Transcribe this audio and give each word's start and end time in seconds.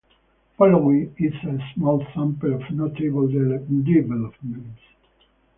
Following 0.57 1.13
is 1.19 1.33
a 1.47 1.59
small 1.75 2.03
sample 2.15 2.55
of 2.55 2.71
notable 2.71 3.27
developments. 3.27 4.79